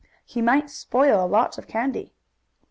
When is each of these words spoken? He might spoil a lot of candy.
He 0.25 0.41
might 0.41 0.71
spoil 0.71 1.23
a 1.23 1.29
lot 1.29 1.59
of 1.59 1.67
candy. 1.67 2.15